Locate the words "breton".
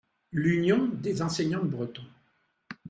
1.67-2.01